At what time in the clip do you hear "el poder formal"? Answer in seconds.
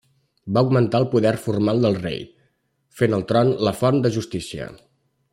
1.01-1.83